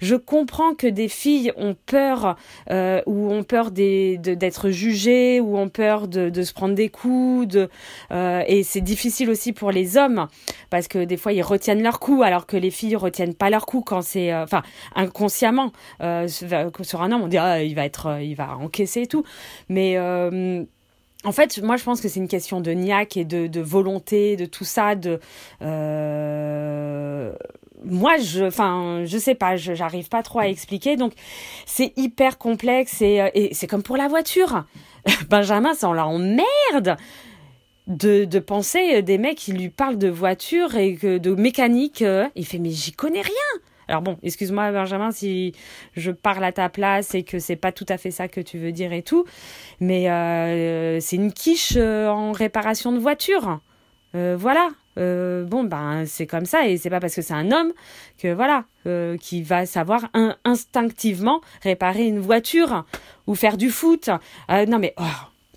Je 0.00 0.16
comprends 0.16 0.74
que 0.74 0.86
des 0.86 1.08
filles 1.08 1.52
ont 1.56 1.76
peur 1.86 2.36
euh, 2.70 3.02
ou 3.06 3.30
ont 3.30 3.44
peur 3.44 3.70
d'être 3.70 4.70
jugées 4.70 5.40
ou 5.40 5.56
ont 5.56 5.68
peur 5.68 6.08
de, 6.08 6.42
se 6.42 6.52
prendre 6.52 6.74
des 6.74 6.88
coups 6.88 7.46
de, 7.46 7.68
euh, 8.10 8.42
et 8.46 8.62
c'est 8.62 8.80
difficile 8.80 9.30
aussi 9.30 9.52
pour 9.52 9.70
les 9.70 9.96
hommes 9.96 10.28
parce 10.70 10.88
que 10.88 11.04
des 11.04 11.16
fois 11.16 11.32
ils 11.32 11.42
retiennent 11.42 11.82
leur 11.82 12.00
coup 12.00 12.22
alors 12.22 12.46
que 12.46 12.56
les 12.56 12.70
filles 12.70 12.96
retiennent 12.96 13.34
pas 13.34 13.50
leur 13.50 13.66
coup 13.66 13.82
quand 13.82 14.02
c'est 14.02 14.32
euh, 14.32 14.42
enfin 14.42 14.62
inconsciemment 14.96 15.72
sur 16.26 17.02
un 17.02 17.12
homme 17.12 17.22
on 17.22 17.28
dit 17.28 17.38
ah, 17.38 17.62
il 17.62 17.74
va 17.74 17.84
être 17.84 18.18
il 18.20 18.34
va 18.34 18.56
encaisser 18.56 19.02
et 19.02 19.06
tout 19.06 19.24
mais 19.68 19.96
en 21.24 21.32
fait, 21.32 21.62
moi, 21.62 21.76
je 21.76 21.84
pense 21.84 22.00
que 22.00 22.08
c'est 22.08 22.20
une 22.20 22.28
question 22.28 22.60
de 22.60 22.72
niaque 22.72 23.16
et 23.16 23.24
de, 23.24 23.60
volonté, 23.60 24.36
de 24.36 24.44
tout 24.44 24.64
ça. 24.64 24.94
De 24.94 25.20
euh... 25.62 27.32
moi, 27.84 28.16
je, 28.18 28.44
enfin, 28.44 29.04
je 29.04 29.18
sais 29.18 29.34
pas, 29.34 29.56
j'arrive 29.56 30.08
pas 30.08 30.22
trop 30.22 30.40
à 30.40 30.48
expliquer. 30.48 30.96
Donc, 30.96 31.12
c'est 31.66 31.92
hyper 31.96 32.38
complexe 32.38 33.02
et, 33.02 33.20
euh, 33.20 33.28
c'est 33.52 33.66
comme 33.66 33.82
pour 33.82 33.96
la 33.96 34.08
voiture. 34.08 34.64
Benjamin, 35.30 35.74
ça 35.74 35.88
on 35.88 35.92
l'emmerde 35.92 36.96
de, 37.86 38.24
de 38.24 38.38
penser 38.38 39.02
des 39.02 39.18
mecs 39.18 39.38
qui 39.38 39.52
lui 39.52 39.68
parlent 39.68 39.98
de 39.98 40.08
voiture 40.08 40.76
et 40.76 40.96
que 40.96 41.18
de 41.18 41.34
mécanique. 41.34 42.02
Euh, 42.02 42.28
il 42.36 42.46
fait 42.46 42.58
mais 42.58 42.70
j'y 42.70 42.92
connais 42.92 43.22
rien. 43.22 43.62
Alors 43.92 44.00
bon, 44.00 44.16
excuse-moi 44.22 44.72
Benjamin 44.72 45.10
si 45.10 45.52
je 45.98 46.10
parle 46.12 46.42
à 46.44 46.52
ta 46.52 46.70
place 46.70 47.14
et 47.14 47.24
que 47.24 47.38
c'est 47.38 47.56
pas 47.56 47.72
tout 47.72 47.84
à 47.90 47.98
fait 47.98 48.10
ça 48.10 48.26
que 48.26 48.40
tu 48.40 48.56
veux 48.56 48.72
dire 48.72 48.94
et 48.94 49.02
tout, 49.02 49.26
mais 49.80 50.10
euh, 50.10 50.98
c'est 50.98 51.16
une 51.16 51.30
quiche 51.30 51.74
euh, 51.76 52.08
en 52.08 52.32
réparation 52.32 52.92
de 52.92 52.98
voiture. 52.98 53.60
Euh, 54.14 54.34
voilà. 54.38 54.70
bon 54.96 55.64
ben 55.64 56.04
c'est 56.06 56.26
comme 56.26 56.46
ça 56.46 56.66
et 56.66 56.78
c'est 56.78 56.88
pas 56.88 57.00
parce 57.00 57.14
que 57.14 57.20
c'est 57.20 57.34
un 57.34 57.52
homme 57.52 57.74
que 58.16 58.32
voilà 58.32 58.64
qui 59.20 59.42
va 59.42 59.66
savoir 59.66 60.08
instinctivement 60.44 61.42
réparer 61.62 62.06
une 62.06 62.18
voiture 62.18 62.86
ou 63.26 63.34
faire 63.34 63.58
du 63.58 63.68
foot. 63.68 64.08
non 64.48 64.78
mais 64.78 64.94
oh. 64.96 65.04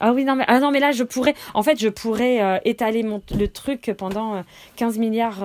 Ah 0.02 0.12
oui, 0.12 0.26
non 0.26 0.36
mais, 0.36 0.44
ah 0.50 0.60
non, 0.60 0.72
mais 0.72 0.82
là, 0.82 0.92
je 0.92 1.06
pourrais, 1.06 1.36
en 1.54 1.64
fait, 1.64 1.80
je 1.80 1.88
pourrais 1.88 2.62
étaler 2.66 3.02
le 3.02 3.48
truc 3.48 3.94
pendant 3.98 4.44
15 4.76 4.98
milliards 4.98 5.42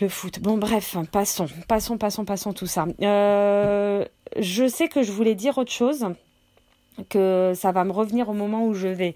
le 0.00 0.08
foot. 0.08 0.40
Bon, 0.40 0.58
bref, 0.58 0.96
passons, 1.10 1.46
passons, 1.68 1.98
passons, 1.98 2.24
passons 2.24 2.52
tout 2.52 2.66
ça. 2.66 2.86
Euh, 3.02 4.04
je 4.38 4.68
sais 4.68 4.88
que 4.88 5.02
je 5.02 5.12
voulais 5.12 5.34
dire 5.34 5.58
autre 5.58 5.72
chose, 5.72 6.06
que 7.08 7.52
ça 7.54 7.72
va 7.72 7.84
me 7.84 7.92
revenir 7.92 8.28
au 8.28 8.32
moment 8.32 8.66
où 8.66 8.74
je 8.74 8.88
vais 8.88 9.14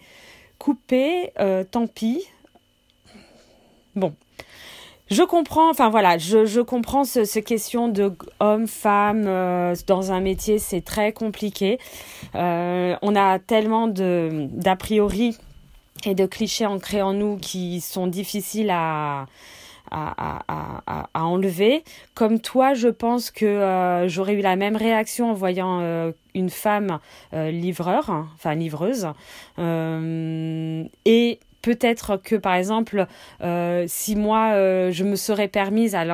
couper. 0.59 1.33
Euh, 1.39 1.65
tant 1.65 1.87
pis. 1.87 2.25
Bon. 3.97 4.15
Je 5.11 5.25
comprends, 5.25 5.69
enfin 5.69 5.91
voilà, 5.91 6.19
je, 6.19 6.61
comprends 6.61 7.03
ce, 7.03 7.41
question 7.41 7.89
de 7.89 8.13
homme, 8.39 8.69
femme 8.69 9.25
euh, 9.27 9.75
dans 9.89 10.13
un 10.13 10.21
métier, 10.21 10.61
c'est 10.61 10.83
très 10.83 11.13
compliqué. 11.13 11.79
on 12.35 13.17
a 13.17 13.39
tellement 13.41 13.89
d'a 13.89 14.77
priori 14.77 15.37
et 16.05 16.15
de 16.15 16.27
clichés 16.27 16.67
ancrés 16.67 17.03
en 17.03 17.13
nous 17.13 17.39
qui 17.39 17.81
sont 17.81 18.07
difficiles 18.07 18.71
à, 18.71 19.27
à, 19.91 21.09
enlever. 21.15 21.85
Comme 22.15 22.41
toi, 22.41 22.75
je 22.75 22.89
pense 22.89 23.31
que 23.31 23.45
euh, 23.45 24.09
j'aurais 24.09 24.35
eu 24.35 24.41
la 24.41 24.57
même 24.57 24.77
réaction 24.77 25.31
en 25.31 25.35
voyant 25.35 25.81
euh, 25.81 26.13
une 26.35 26.51
femme 26.51 26.99
euh, 27.35 27.51
livreur, 27.51 28.11
enfin 28.35 28.55
livreuse. 28.55 29.09
et 29.59 31.41
peut-être 31.63 32.17
que, 32.17 32.37
par 32.37 32.55
exemple, 32.55 33.07
si 33.87 34.17
moi, 34.17 34.53
je 34.91 35.05
me 35.05 35.17
serais 35.17 35.49
permise 35.49 35.95
à 35.95 36.05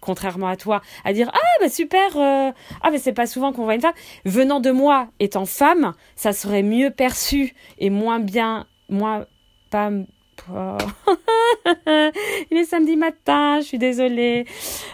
contrairement 0.00 0.48
à 0.48 0.56
toi, 0.56 0.82
à 1.04 1.12
dire 1.12 1.30
ah 1.32 1.60
bah 1.60 1.68
super 1.68 2.16
ah 2.16 2.90
mais 2.90 2.98
c'est 2.98 3.12
pas 3.12 3.28
souvent 3.28 3.52
qu'on 3.52 3.62
voit 3.62 3.76
une 3.76 3.80
femme 3.80 3.94
venant 4.24 4.58
de 4.58 4.72
moi 4.72 5.08
étant 5.20 5.46
femme, 5.46 5.94
ça 6.16 6.32
serait 6.32 6.64
mieux 6.64 6.90
perçu 6.90 7.54
et 7.78 7.88
moins 7.88 8.18
bien 8.18 8.66
moins 8.88 9.26
pas 9.70 9.90
Il 12.50 12.56
est 12.56 12.64
samedi 12.64 12.96
matin, 12.96 13.60
je 13.60 13.66
suis 13.66 13.78
désolée. 13.78 14.46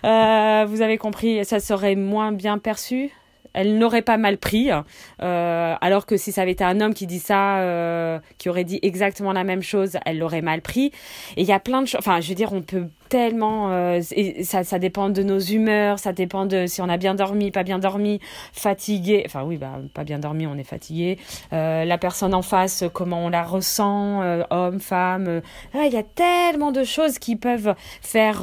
Euh, 0.05 0.67
vous 0.69 0.83
avez 0.83 0.99
compris, 0.99 1.45
ça 1.45 1.61
serait 1.61 1.95
moins 1.95 2.33
bien 2.33 2.59
perçu 2.59 3.11
elle 3.55 3.79
n'aurait 3.79 4.03
pas 4.03 4.19
mal 4.19 4.39
pris. 4.39 4.71
Euh, 4.71 5.75
alors 5.81 6.07
que 6.07 6.17
si 6.17 6.31
ça 6.31 6.43
avait 6.43 6.53
été 6.53 6.63
un 6.63 6.81
homme 6.81 6.95
qui 6.95 7.07
dit 7.07 7.19
ça, 7.19 7.59
euh, 7.59 8.19
qui 8.39 8.49
aurait 8.49 8.65
dit 8.65 8.79
exactement 8.83 9.33
la 9.33 9.43
même 9.43 9.63
chose, 9.63 9.99
elle 10.05 10.19
l'aurait 10.19 10.43
mal 10.43 10.63
pris. 10.63 10.93
Et 11.37 11.43
il 11.43 11.45
y 11.45 11.53
a 11.53 11.59
plein 11.59 11.83
de 11.83 11.87
choses. 11.87 11.99
Enfin, 11.99 12.21
je 12.21 12.29
veux 12.29 12.35
dire, 12.37 12.53
on 12.53 12.63
peut 12.63 12.87
tellement. 13.09 13.71
Euh, 13.71 14.01
et 14.13 14.45
ça, 14.45 14.65
ça 14.65 14.79
dépend 14.79 15.11
de 15.11 15.23
nos 15.23 15.39
humeurs, 15.39 15.99
ça 15.99 16.13
dépend 16.13 16.47
de 16.47 16.67
si 16.67 16.81
on 16.81 16.89
a 16.89 16.97
bien 16.97 17.15
dormi, 17.15 17.51
pas 17.51 17.63
bien 17.63 17.79
dormi, 17.79 18.21
fatigué. 18.53 19.23
Enfin, 19.27 19.45
oui, 19.45 19.57
bah, 19.57 19.79
pas 19.95 20.05
bien 20.05 20.19
dormi, 20.19 20.47
on 20.47 20.57
est 20.57 20.65
fatigué. 20.65 21.19
Euh, 21.53 21.85
la 21.85 21.99
personne 21.99 22.35
en 22.35 22.43
face, 22.43 22.85
comment 22.93 23.25
on 23.25 23.29
la 23.29 23.43
ressent, 23.43 24.23
euh, 24.23 24.43
homme, 24.51 24.81
femme. 24.81 25.41
Ah, 25.75 25.87
il 25.87 25.93
y 25.93 25.97
a 25.97 26.03
tellement 26.03 26.73
de 26.73 26.85
choses 26.85 27.19
qui 27.19 27.37
peuvent 27.37 27.75
faire 28.01 28.41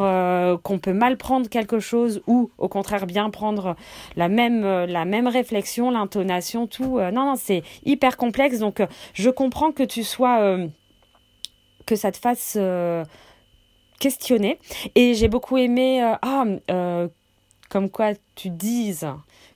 qu'on 0.63 0.79
peut 0.79 0.93
mal 0.93 1.17
prendre 1.17 1.49
quelque 1.49 1.79
chose 1.79 2.21
ou 2.27 2.49
au 2.57 2.67
contraire 2.67 3.05
bien 3.05 3.29
prendre 3.29 3.75
la 4.15 4.29
même, 4.29 4.63
la 4.63 5.05
même 5.05 5.27
réflexion, 5.27 5.91
l'intonation, 5.91 6.67
tout. 6.67 6.99
non, 6.99 7.25
non, 7.25 7.35
c'est 7.35 7.63
hyper 7.85 8.17
complexe. 8.17 8.59
Donc, 8.59 8.81
je 9.13 9.29
comprends 9.29 9.71
que 9.71 9.83
tu 9.83 10.03
sois. 10.03 10.57
que 11.85 11.95
ça 11.95 12.11
te 12.11 12.17
fasse 12.17 12.57
questionner. 13.99 14.59
Et 14.95 15.13
j'ai 15.13 15.27
beaucoup 15.27 15.57
aimé, 15.57 16.03
euh, 16.03 16.15
ah, 16.21 16.45
euh, 16.71 17.07
comme 17.69 17.89
quoi 17.89 18.11
tu 18.35 18.49
dises 18.49 19.07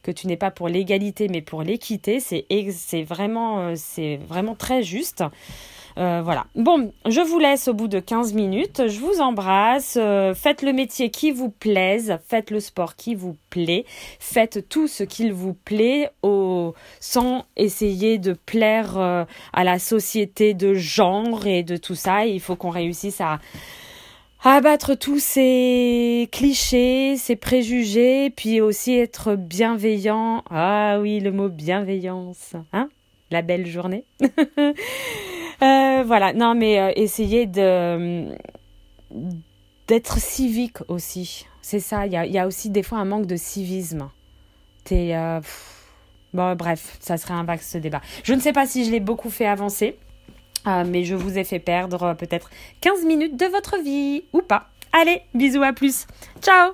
que 0.02 0.12
tu 0.12 0.28
n'es 0.28 0.38
pas 0.38 0.52
pour 0.52 0.70
l'égalité 0.70 1.28
mais 1.28 1.42
pour 1.42 1.62
l'équité, 1.62 2.20
c'est 2.20 3.04
vraiment, 3.04 3.74
euh, 3.74 4.18
vraiment 4.28 4.56
très 4.56 4.84
juste. 4.84 5.24
Voilà. 5.96 6.46
Bon, 6.56 6.94
je 7.10 7.20
vous 7.20 7.40
laisse 7.40 7.68
au 7.68 7.74
bout 7.74 7.90
de 7.90 8.00
15 8.00 8.34
minutes. 8.34 8.88
Je 8.88 9.02
vous 9.02 9.20
embrasse. 9.20 10.00
Faites 10.34 10.62
le 10.62 10.72
métier 10.72 11.10
qui 11.10 11.32
vous 11.32 11.50
plaise. 11.50 12.18
Faites 12.26 12.52
le 12.52 12.62
sport 12.62 12.96
qui 12.96 13.16
vous 13.16 13.36
plaît. 13.50 13.84
Faites 14.18 14.70
tout 14.70 14.88
ce 14.88 15.04
qu'il 15.04 15.34
vous 15.34 15.54
plaît 15.54 16.10
sans 17.02 17.44
essayer 17.58 18.18
de 18.18 18.32
plaire 18.32 18.98
à 18.98 19.64
la 19.66 19.78
société 19.78 20.54
de 20.54 20.74
genre 20.74 21.46
et 21.46 21.64
de 21.64 21.76
tout 21.76 21.96
ça. 21.96 22.26
Il 22.26 22.40
faut 22.40 22.56
qu'on 22.56 22.70
réussisse 22.70 23.20
à 23.20 23.40
abattre 24.48 24.96
tous 24.96 25.20
ces 25.20 26.30
clichés, 26.32 27.18
ces 27.18 27.36
préjugés, 27.36 28.30
puis 28.30 28.62
aussi 28.62 28.98
être 28.98 29.36
bienveillant. 29.36 30.44
Ah 30.50 30.98
oui, 31.02 31.20
le 31.20 31.32
mot 31.32 31.50
bienveillance, 31.50 32.56
hein 32.74 32.90
La 33.32 33.42
belle 33.42 33.68
journée. 33.68 34.06
Euh, 35.62 36.04
voilà, 36.06 36.32
non 36.32 36.56
mais 36.56 36.80
euh, 36.80 36.94
essayez 36.96 37.46
de 37.46 38.34
d'être 39.90 40.18
civique 40.18 40.78
aussi. 40.88 41.48
C'est 41.62 41.82
ça, 41.82 42.06
il 42.06 42.14
y 42.14 42.38
a, 42.38 42.48
aussi 42.48 42.70
des 42.70 42.82
fois 42.82 43.00
un 43.00 43.06
manque 43.06 43.26
de 43.26 43.36
civisme. 43.36 44.10
T'es... 44.86 45.16
Euh, 45.16 45.42
bon, 46.34 46.56
bref, 46.56 46.98
ça 47.02 47.18
serait 47.18 47.34
un 47.34 47.44
vaste 47.44 47.76
débat. 47.76 48.02
Je 48.24 48.34
ne 48.34 48.40
sais 48.40 48.54
pas 48.54 48.68
si 48.68 48.86
je 48.86 48.92
l'ai 48.92 49.02
beaucoup 49.02 49.30
fait 49.30 49.48
avancer. 49.48 49.98
Euh, 50.68 50.84
mais 50.86 51.04
je 51.04 51.16
vous 51.16 51.38
ai 51.38 51.44
fait 51.44 51.60
perdre 51.60 52.04
euh, 52.04 52.14
peut-être 52.14 52.50
15 52.82 53.06
minutes 53.06 53.38
de 53.38 53.46
votre 53.46 53.82
vie, 53.82 54.24
ou 54.34 54.42
pas. 54.42 54.70
Allez, 54.92 55.22
bisous, 55.34 55.64
à 55.64 55.74
plus. 55.74 56.08
Ciao 56.42 56.74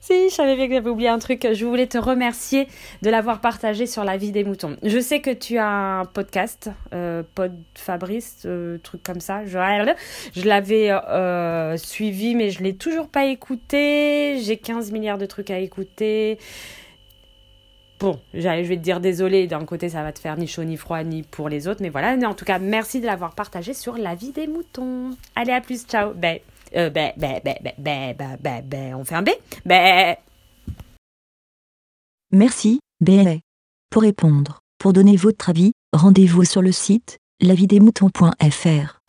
si, 0.00 0.28
je 0.30 0.34
savais 0.34 0.54
bien 0.54 0.68
que 0.68 0.74
j'avais 0.74 0.88
oublié 0.88 1.08
un 1.08 1.18
truc. 1.18 1.48
Je 1.52 1.64
voulais 1.64 1.88
te 1.88 1.98
remercier 1.98 2.68
de 3.02 3.10
l'avoir 3.10 3.40
partagé 3.40 3.86
sur 3.86 4.04
la 4.04 4.16
vie 4.16 4.30
des 4.30 4.44
moutons. 4.44 4.76
Je 4.84 5.00
sais 5.00 5.20
que 5.20 5.32
tu 5.32 5.58
as 5.58 5.66
un 5.66 6.04
podcast, 6.04 6.70
euh, 6.94 7.24
Pod 7.34 7.52
Fabrice, 7.74 8.42
euh, 8.46 8.78
truc 8.78 9.02
comme 9.02 9.18
ça. 9.18 9.44
Je, 9.46 9.58
je 10.32 10.46
l'avais 10.46 10.92
suivi, 11.76 12.36
mais 12.36 12.50
je 12.50 12.62
l'ai 12.62 12.76
toujours 12.76 13.08
pas 13.08 13.26
écouté. 13.26 14.38
J'ai 14.42 14.56
15 14.56 14.92
milliards 14.92 15.18
de 15.18 15.26
trucs 15.26 15.50
à 15.50 15.58
écouter. 15.58 16.38
Bon, 17.98 18.20
je 18.34 18.40
vais 18.40 18.76
te 18.76 18.82
dire 18.82 19.00
désolé, 19.00 19.46
d'un 19.46 19.64
côté 19.64 19.88
ça 19.88 20.02
va 20.02 20.12
te 20.12 20.18
faire 20.18 20.36
ni 20.36 20.46
chaud 20.46 20.64
ni 20.64 20.76
froid 20.76 21.02
ni 21.02 21.22
pour 21.22 21.48
les 21.48 21.66
autres, 21.66 21.80
mais 21.82 21.88
voilà. 21.88 22.16
Mais 22.16 22.26
en 22.26 22.34
tout 22.34 22.44
cas, 22.44 22.58
merci 22.58 23.00
de 23.00 23.06
l'avoir 23.06 23.34
partagé 23.34 23.72
sur 23.72 23.96
la 23.96 24.14
vie 24.14 24.32
des 24.32 24.46
moutons. 24.46 25.16
Allez, 25.34 25.52
à 25.52 25.60
plus, 25.60 25.84
ciao. 25.86 26.12
Bye. 26.12 26.42
Euh, 26.74 26.90
ben, 26.90 27.12
ben, 27.16 27.40
ben, 27.44 27.56
ben, 27.78 28.14
ben, 28.18 28.36
ben, 28.38 28.62
ben, 28.64 28.94
on 28.94 29.04
fait 29.04 29.14
un 29.14 29.22
B? 29.22 29.30
Ben. 29.64 30.16
Merci, 32.32 32.80
B. 33.00 33.10
Pour 33.90 34.02
répondre, 34.02 34.60
pour 34.78 34.92
donner 34.92 35.16
votre 35.16 35.48
avis, 35.48 35.72
rendez-vous 35.92 36.44
sur 36.44 36.60
le 36.60 36.72
site 36.72 37.18
lavidemouton.fr. 37.40 39.00